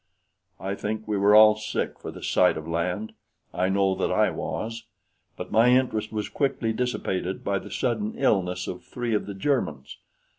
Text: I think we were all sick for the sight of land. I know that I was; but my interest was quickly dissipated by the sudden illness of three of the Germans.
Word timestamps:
I 0.59 0.73
think 0.73 1.07
we 1.07 1.15
were 1.19 1.35
all 1.35 1.55
sick 1.55 1.99
for 1.99 2.09
the 2.09 2.23
sight 2.23 2.57
of 2.57 2.67
land. 2.67 3.13
I 3.53 3.69
know 3.69 3.93
that 3.93 4.11
I 4.11 4.31
was; 4.31 4.85
but 5.37 5.51
my 5.51 5.69
interest 5.69 6.11
was 6.11 6.27
quickly 6.27 6.73
dissipated 6.73 7.43
by 7.43 7.59
the 7.59 7.69
sudden 7.69 8.15
illness 8.17 8.67
of 8.67 8.83
three 8.83 9.13
of 9.13 9.27
the 9.27 9.35
Germans. 9.35 9.99